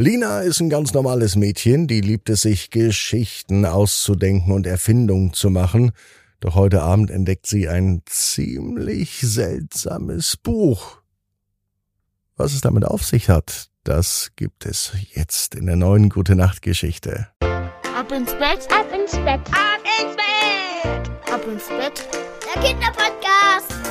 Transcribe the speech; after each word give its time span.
Lina 0.00 0.40
ist 0.40 0.60
ein 0.60 0.70
ganz 0.70 0.94
normales 0.94 1.36
Mädchen, 1.36 1.86
die 1.86 2.00
liebt 2.00 2.30
es 2.30 2.40
sich, 2.40 2.70
Geschichten 2.70 3.66
auszudenken 3.66 4.50
und 4.50 4.66
Erfindungen 4.66 5.34
zu 5.34 5.50
machen. 5.50 5.92
Doch 6.40 6.54
heute 6.54 6.80
Abend 6.80 7.10
entdeckt 7.10 7.46
sie 7.46 7.68
ein 7.68 8.00
ziemlich 8.06 9.20
seltsames 9.20 10.38
Buch. 10.38 11.02
Was 12.34 12.54
es 12.54 12.62
damit 12.62 12.86
auf 12.86 13.04
sich 13.04 13.28
hat, 13.28 13.68
das 13.84 14.30
gibt 14.36 14.64
es 14.64 14.92
jetzt 15.12 15.54
in 15.54 15.66
der 15.66 15.76
neuen 15.76 16.08
Gute 16.08 16.34
Nacht 16.34 16.62
Geschichte. 16.62 17.28
Ab 17.94 18.10
ins 18.10 18.32
Bett, 18.32 18.66
ab 18.72 18.86
ins 18.98 19.12
Bett, 19.12 19.40
ab 19.52 19.82
ins 20.00 20.16
Bett, 20.16 21.30
ab 21.30 21.46
ins 21.46 21.68
Bett. 21.68 22.08
Der 22.54 22.62
Kinderpodcast. 22.62 23.89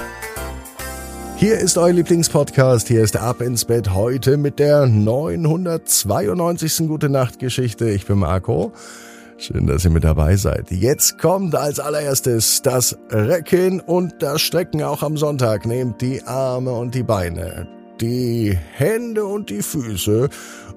Hier 1.40 1.58
ist 1.58 1.78
euer 1.78 1.94
Lieblingspodcast. 1.94 2.90
Hier 2.90 3.02
ist 3.02 3.16
Ab 3.16 3.40
ins 3.40 3.64
Bett 3.64 3.94
heute 3.94 4.36
mit 4.36 4.60
der 4.60 4.88
992. 4.88 6.80
Gute 6.90 7.08
Nacht 7.08 7.40
Geschichte. 7.40 7.90
Ich 7.90 8.06
bin 8.06 8.20
Marco. 8.20 8.74
Schön, 9.38 9.66
dass 9.66 9.86
ihr 9.86 9.90
mit 9.90 10.04
dabei 10.04 10.36
seid. 10.36 10.70
Jetzt 10.70 11.18
kommt 11.18 11.56
als 11.56 11.80
allererstes 11.80 12.62
das 12.62 12.98
Recken 13.10 13.80
und 13.80 14.16
das 14.20 14.42
Strecken 14.42 14.84
auch 14.84 15.02
am 15.02 15.16
Sonntag. 15.16 15.66
Nehmt 15.66 16.02
die 16.02 16.22
Arme 16.24 16.74
und 16.74 16.94
die 16.94 17.04
Beine, 17.04 17.70
die 18.02 18.58
Hände 18.74 19.24
und 19.24 19.50
die 19.50 19.62
Füße 19.62 20.28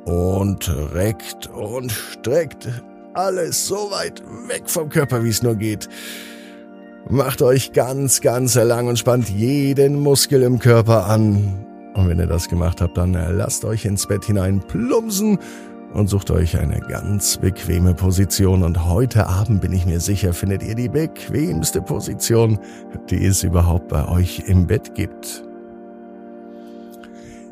und 0.05 0.73
reckt 0.95 1.49
und 1.49 1.91
streckt 1.91 2.69
alles 3.15 3.67
so 3.67 3.91
weit 3.91 4.23
weg 4.47 4.63
vom 4.67 4.91
Körper, 4.91 5.25
wie 5.25 5.31
es 5.31 5.43
nur 5.43 5.57
geht. 5.57 5.89
Macht 7.09 7.43
euch 7.43 7.73
ganz, 7.73 8.21
ganz 8.21 8.55
lang 8.55 8.87
und 8.87 8.99
spannt 8.99 9.29
jeden 9.29 10.01
Muskel 10.01 10.43
im 10.43 10.59
Körper 10.59 11.07
an. 11.07 11.67
Und 11.95 12.09
wenn 12.09 12.19
ihr 12.19 12.27
das 12.27 12.49
gemacht 12.49 12.81
habt, 12.81 12.97
dann 12.97 13.13
lasst 13.13 13.65
euch 13.65 13.85
ins 13.85 14.07
Bett 14.07 14.25
hinein 14.25 14.61
plumpsen 14.61 15.39
und 15.93 16.09
sucht 16.09 16.31
euch 16.31 16.57
eine 16.57 16.81
ganz 16.81 17.37
bequeme 17.37 17.95
Position. 17.95 18.63
Und 18.63 18.87
heute 18.87 19.27
Abend 19.27 19.61
bin 19.61 19.73
ich 19.73 19.85
mir 19.85 20.01
sicher, 20.01 20.33
findet 20.33 20.63
ihr 20.63 20.75
die 20.75 20.89
bequemste 20.89 21.83
Position, 21.83 22.59
die 23.11 23.27
es 23.27 23.43
überhaupt 23.43 23.89
bei 23.89 24.09
euch 24.09 24.45
im 24.47 24.67
Bett 24.67 24.95
gibt. 24.95 25.45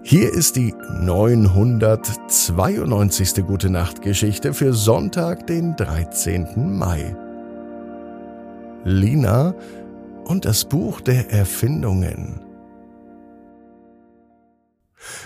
Hier 0.02 0.32
ist 0.32 0.56
die 0.56 0.74
992. 1.02 3.46
Gute 3.46 3.68
Nacht 3.68 4.00
Geschichte 4.00 4.54
für 4.54 4.72
Sonntag, 4.72 5.46
den 5.46 5.76
13. 5.76 6.78
Mai. 6.78 7.14
Lina 8.84 9.54
und 10.24 10.46
das 10.46 10.64
Buch 10.64 11.02
der 11.02 11.30
Erfindungen. 11.30 12.40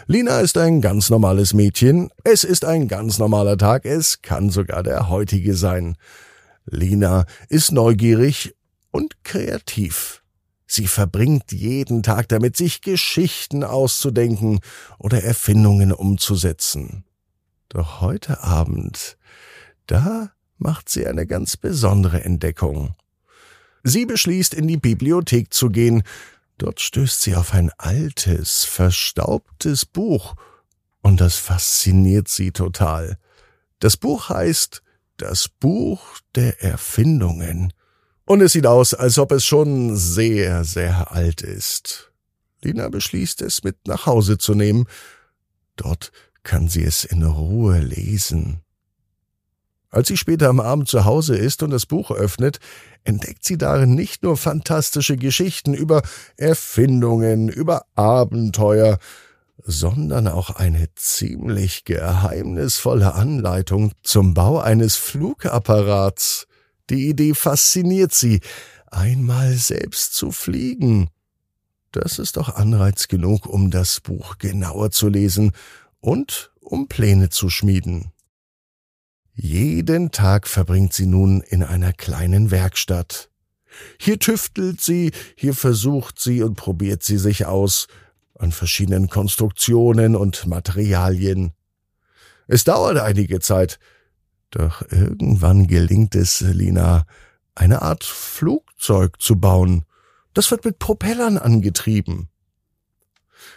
Lina 0.07 0.41
ist 0.41 0.59
ein 0.59 0.81
ganz 0.81 1.09
normales 1.09 1.55
Mädchen, 1.55 2.11
es 2.25 2.43
ist 2.43 2.65
ein 2.65 2.89
ganz 2.89 3.19
normaler 3.19 3.57
Tag, 3.57 3.85
es 3.85 4.23
kann 4.23 4.51
sogar 4.51 4.83
der 4.83 5.09
heutige 5.09 5.55
sein. 5.55 5.97
Lina 6.67 7.27
ist 7.49 7.71
neugierig 7.71 8.57
und 8.91 9.23
kreativ. 9.23 10.23
Sie 10.67 10.89
verbringt 10.89 11.53
jeden 11.53 12.03
Tag 12.03 12.29
damit, 12.29 12.57
sich 12.57 12.81
Geschichten 12.81 13.63
auszudenken 13.63 14.59
oder 14.99 15.23
Erfindungen 15.23 15.93
umzusetzen. 15.93 17.05
Doch 17.69 18.01
heute 18.01 18.43
Abend, 18.43 19.17
da 19.87 20.33
macht 20.59 20.89
sie 20.89 21.07
eine 21.07 21.27
ganz 21.27 21.57
besondere 21.57 22.25
Entdeckung. 22.25 22.97
Sie 23.85 24.07
beschließt, 24.07 24.55
in 24.55 24.67
die 24.67 24.79
Bibliothek 24.79 25.53
zu 25.53 25.69
gehen. 25.69 26.03
Dort 26.59 26.81
stößt 26.81 27.21
sie 27.21 27.37
auf 27.37 27.53
ein 27.53 27.71
altes, 27.79 28.65
verstaubtes 28.65 29.85
Buch, 29.85 30.35
und 31.03 31.21
das 31.21 31.37
fasziniert 31.37 32.29
sie 32.29 32.51
total. 32.51 33.19
Das 33.79 33.97
Buch 33.99 34.31
heißt 34.31 34.83
Das 35.19 35.49
Buch 35.49 36.19
der 36.35 36.63
Erfindungen, 36.63 37.73
und 38.25 38.41
es 38.41 38.53
sieht 38.53 38.67
aus, 38.67 38.95
als 38.95 39.19
ob 39.19 39.33
es 39.33 39.45
schon 39.45 39.97
sehr, 39.97 40.65
sehr 40.65 41.13
alt 41.13 41.43
ist. 41.43 42.11
Lina 42.63 42.89
beschließt, 42.89 43.43
es 43.43 43.63
mit 43.63 43.87
nach 43.87 44.07
Hause 44.07 44.39
zu 44.39 44.55
nehmen. 44.55 44.87
Dort 45.77 46.11
kann 46.43 46.69
sie 46.69 46.85
es 46.85 47.05
in 47.05 47.23
Ruhe 47.23 47.81
lesen. 47.81 48.64
Als 49.95 50.09
sie 50.09 50.17
später 50.17 50.49
am 50.49 50.59
Abend 50.59 50.89
zu 50.89 51.05
Hause 51.05 51.37
ist 51.37 51.63
und 51.63 51.71
das 51.71 51.87
Buch 51.87 52.11
öffnet, 52.11 52.59
entdeckt 53.05 53.45
sie 53.45 53.57
darin 53.57 53.95
nicht 53.95 54.25
nur 54.25 54.37
fantastische 54.37 55.17
Geschichten 55.17 55.73
über 55.73 56.03
Erfindungen, 56.37 57.49
über 57.49 57.85
Abenteuer, 57.95 58.99
sondern 59.63 60.27
auch 60.27 60.51
eine 60.51 60.89
ziemlich 60.97 61.85
geheimnisvolle 61.85 63.15
Anleitung 63.15 63.93
zum 64.03 64.35
Bau 64.35 64.59
eines 64.59 64.97
Flugapparats. 64.97 66.49
Die 66.91 67.09
Idee 67.09 67.33
fasziniert 67.33 68.13
sie, 68.13 68.41
einmal 68.91 69.53
selbst 69.53 70.15
zu 70.15 70.33
fliegen. 70.33 71.09
Das 71.93 72.19
ist 72.19 72.37
doch 72.37 72.57
Anreiz 72.57 73.07
genug, 73.07 73.47
um 73.47 73.71
das 73.71 74.01
Buch 74.01 74.39
genauer 74.39 74.91
zu 74.91 75.07
lesen 75.07 75.53
und 76.01 76.51
um 76.61 76.89
Pläne 76.89 77.29
zu 77.29 77.49
schmieden. 77.49 78.11
Jeden 79.35 80.13
Tag 80.13 80.47
verbringt 80.47 80.93
sie 80.93 81.07
nun 81.07 81.41
in 81.41 81.63
einer 81.63 81.93
kleinen 81.93 82.51
Werkstatt. 82.51 83.31
Hier 83.99 84.21
tüftelt 84.21 84.81
sie, 84.81 85.11
hier 85.37 85.55
versucht 85.55 86.21
sie 86.21 86.43
und 86.43 86.55
probiert 86.55 87.03
sie 87.03 87.19
sich 87.19 87.47
aus 87.47 87.89
an 88.39 88.53
verschiedenen 88.53 89.09
Konstruktionen 89.09 90.15
und 90.15 90.47
Materialien. 90.47 91.53
Es 92.47 92.65
dauert 92.65 92.99
einige 92.99 93.41
Zeit, 93.41 93.79
doch 94.51 94.83
irgendwann 94.91 95.67
gelingt 95.67 96.15
es 96.15 96.41
Lina, 96.41 97.07
eine 97.57 97.83
Art 97.83 98.05
Flugzeug 98.05 99.21
zu 99.21 99.37
bauen. 99.37 99.85
Das 100.33 100.51
wird 100.51 100.65
mit 100.65 100.79
Propellern 100.79 101.39
angetrieben. 101.39 102.29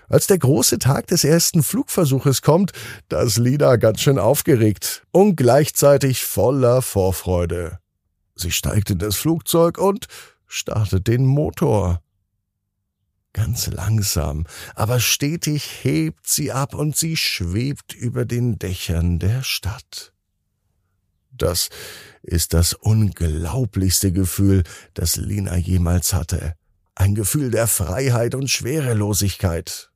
Als 0.09 0.27
der 0.27 0.37
große 0.37 0.79
Tag 0.79 1.07
des 1.07 1.23
ersten 1.23 1.63
Flugversuches 1.63 2.41
kommt, 2.41 2.71
da 3.09 3.21
ist 3.21 3.37
Lina 3.37 3.75
ganz 3.75 4.01
schön 4.01 4.19
aufgeregt 4.19 5.05
und 5.11 5.35
gleichzeitig 5.35 6.23
voller 6.23 6.81
Vorfreude. 6.81 7.79
Sie 8.35 8.51
steigt 8.51 8.89
in 8.89 8.99
das 8.99 9.15
Flugzeug 9.15 9.77
und 9.77 10.07
startet 10.47 11.07
den 11.07 11.25
Motor. 11.25 12.01
Ganz 13.33 13.67
langsam, 13.67 14.45
aber 14.73 14.99
stetig 14.99 15.83
hebt 15.83 16.27
sie 16.27 16.51
ab 16.51 16.73
und 16.73 16.95
sie 16.95 17.17
schwebt 17.17 17.93
über 17.93 18.25
den 18.25 18.57
Dächern 18.57 19.19
der 19.19 19.43
Stadt. 19.43 20.13
Das 21.31 21.69
ist 22.23 22.53
das 22.53 22.73
unglaublichste 22.73 24.11
Gefühl, 24.11 24.63
das 24.93 25.17
Lina 25.17 25.55
jemals 25.55 26.13
hatte. 26.13 26.55
Ein 26.99 27.13
Gefühl 27.13 27.51
der 27.51 27.67
Freiheit 27.67 28.33
und 28.33 28.49
Schwerelosigkeit. 28.49 29.91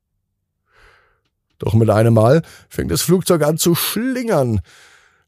Doch 1.58 1.74
mit 1.74 1.90
einem 1.90 2.14
Mal 2.14 2.42
fängt 2.68 2.92
das 2.92 3.02
Flugzeug 3.02 3.42
an 3.42 3.58
zu 3.58 3.74
schlingern. 3.74 4.60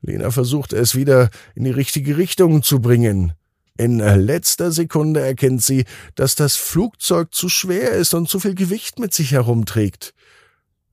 Lena 0.01 0.31
versucht 0.31 0.73
es 0.73 0.95
wieder 0.95 1.31
in 1.57 1.65
die 1.65 1.73
richtige 1.73 2.17
Richtung 2.17 2.63
zu 2.63 2.81
bringen. 2.81 3.33
In 3.77 3.99
letzter 3.99 4.71
Sekunde 4.71 5.19
erkennt 5.19 5.65
sie, 5.65 5.85
dass 6.15 6.37
das 6.37 6.55
Flugzeug 6.55 7.35
zu 7.35 7.49
schwer 7.49 7.91
ist 7.91 8.15
und 8.15 8.29
zu 8.29 8.39
viel 8.39 8.55
Gewicht 8.55 9.01
mit 9.01 9.13
sich 9.13 9.33
herumträgt. 9.33 10.15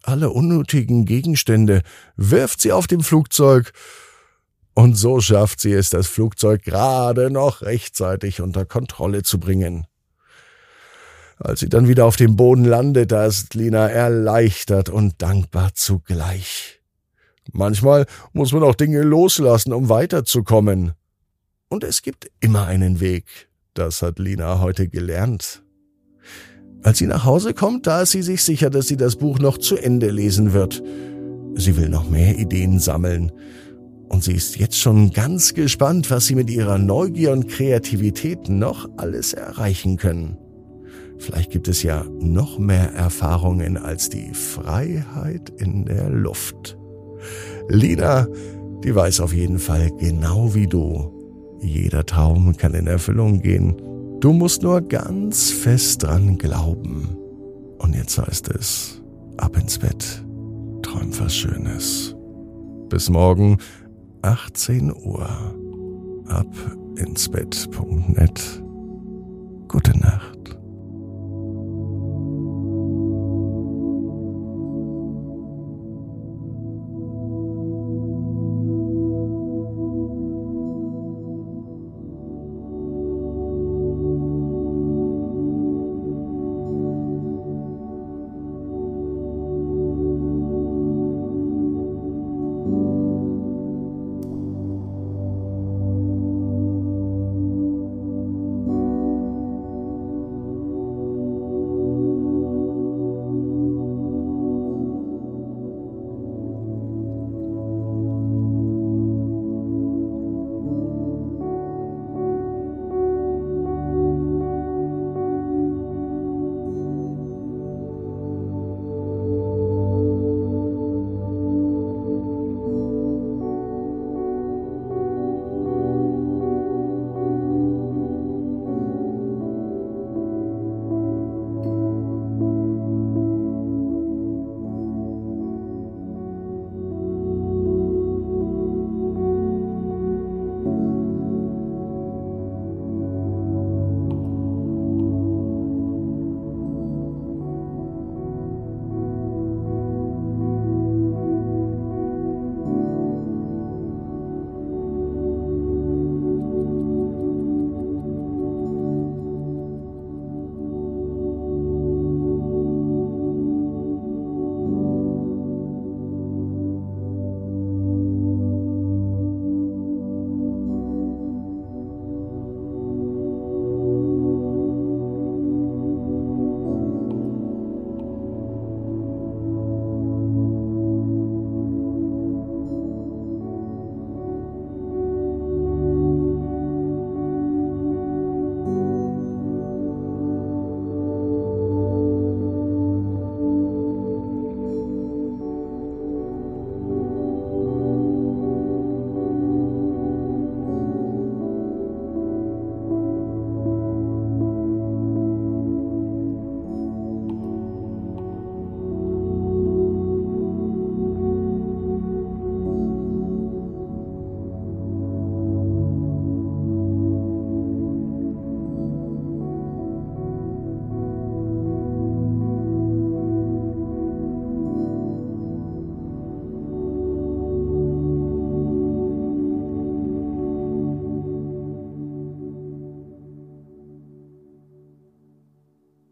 Alle 0.01 0.31
unnötigen 0.31 1.05
Gegenstände 1.05 1.83
wirft 2.15 2.59
sie 2.59 2.71
auf 2.71 2.87
dem 2.87 3.01
Flugzeug, 3.01 3.71
und 4.73 4.95
so 4.95 5.21
schafft 5.21 5.59
sie 5.59 5.73
es, 5.73 5.91
das 5.91 6.07
Flugzeug 6.07 6.63
gerade 6.63 7.29
noch 7.29 7.61
rechtzeitig 7.61 8.41
unter 8.41 8.65
Kontrolle 8.65 9.21
zu 9.21 9.39
bringen. 9.39 9.85
Als 11.43 11.59
sie 11.59 11.69
dann 11.69 11.87
wieder 11.87 12.05
auf 12.05 12.17
dem 12.17 12.35
Boden 12.35 12.65
landet, 12.65 13.11
da 13.11 13.25
ist 13.25 13.55
Lina 13.55 13.87
erleichtert 13.87 14.89
und 14.89 15.21
dankbar 15.23 15.71
zugleich. 15.73 16.81
Manchmal 17.51 18.05
muss 18.31 18.53
man 18.53 18.61
auch 18.61 18.75
Dinge 18.75 19.01
loslassen, 19.01 19.73
um 19.73 19.89
weiterzukommen. 19.89 20.93
Und 21.67 21.83
es 21.83 22.03
gibt 22.03 22.29
immer 22.41 22.67
einen 22.67 22.99
Weg. 22.99 23.49
Das 23.73 24.03
hat 24.03 24.19
Lina 24.19 24.59
heute 24.59 24.87
gelernt. 24.87 25.63
Als 26.83 26.99
sie 26.99 27.07
nach 27.07 27.25
Hause 27.25 27.55
kommt, 27.55 27.87
da 27.87 28.03
ist 28.03 28.11
sie 28.11 28.21
sich 28.21 28.43
sicher, 28.43 28.69
dass 28.69 28.87
sie 28.87 28.97
das 28.97 29.15
Buch 29.15 29.39
noch 29.39 29.57
zu 29.57 29.77
Ende 29.77 30.11
lesen 30.11 30.53
wird. 30.53 30.83
Sie 31.55 31.75
will 31.75 31.89
noch 31.89 32.07
mehr 32.07 32.37
Ideen 32.37 32.79
sammeln. 32.79 33.31
Und 34.09 34.23
sie 34.23 34.33
ist 34.33 34.57
jetzt 34.57 34.77
schon 34.77 35.11
ganz 35.11 35.55
gespannt, 35.55 36.11
was 36.11 36.27
sie 36.27 36.35
mit 36.35 36.51
ihrer 36.51 36.77
Neugier 36.77 37.31
und 37.31 37.47
Kreativität 37.47 38.47
noch 38.47 38.87
alles 38.97 39.33
erreichen 39.33 39.97
können. 39.97 40.37
Vielleicht 41.21 41.51
gibt 41.51 41.67
es 41.67 41.83
ja 41.83 42.03
noch 42.19 42.57
mehr 42.57 42.93
Erfahrungen 42.93 43.77
als 43.77 44.09
die 44.09 44.33
Freiheit 44.33 45.51
in 45.61 45.85
der 45.85 46.09
Luft. 46.09 46.79
Lina, 47.69 48.25
die 48.83 48.95
weiß 48.95 49.19
auf 49.19 49.31
jeden 49.31 49.59
Fall 49.59 49.91
genau 49.99 50.55
wie 50.55 50.65
du. 50.65 51.59
Jeder 51.61 52.07
Traum 52.07 52.57
kann 52.57 52.73
in 52.73 52.87
Erfüllung 52.87 53.39
gehen. 53.39 53.75
Du 54.19 54.33
musst 54.33 54.63
nur 54.63 54.81
ganz 54.81 55.51
fest 55.51 56.01
dran 56.01 56.39
glauben. 56.39 57.15
Und 57.77 57.95
jetzt 57.95 58.17
heißt 58.17 58.49
es, 58.49 59.03
ab 59.37 59.55
ins 59.55 59.77
Bett, 59.77 60.25
träum 60.81 61.11
was 61.19 61.35
Schönes. 61.35 62.15
Bis 62.89 63.11
morgen, 63.11 63.59
18 64.23 64.91
Uhr. 64.91 65.29
Ab 66.25 66.47
ins 66.95 67.29
Bett.net. 67.29 68.63
Gute 69.67 69.95
Nacht. 69.99 70.40